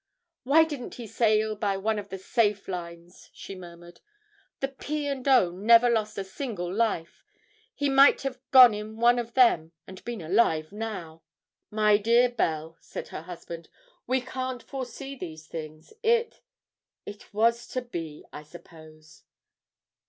[0.41, 3.99] 'Why didn't he sail by one of the safe lines?' she murmured;
[4.59, 5.05] 'the P.
[5.05, 5.51] and O.
[5.51, 7.23] never lost a single life;
[7.75, 11.21] he might have gone in one of them and been alive now!'
[11.69, 13.69] 'My dear Belle,' said her husband,
[14.07, 16.41] 'we can't foresee these things, it
[17.05, 19.21] it was to be, I suppose.'